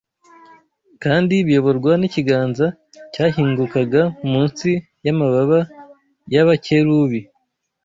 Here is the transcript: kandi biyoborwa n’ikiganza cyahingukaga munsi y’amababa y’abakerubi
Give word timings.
kandi 1.03 1.35
biyoborwa 1.47 1.91
n’ikiganza 1.97 2.65
cyahingukaga 3.13 4.01
munsi 4.31 4.69
y’amababa 5.05 5.59
y’abakerubi 6.33 7.19